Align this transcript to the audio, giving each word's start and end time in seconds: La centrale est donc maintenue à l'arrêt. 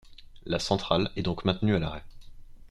La 0.47 0.57
centrale 0.57 1.11
est 1.15 1.21
donc 1.21 1.45
maintenue 1.45 1.75
à 1.75 1.79
l'arrêt. 1.79 2.03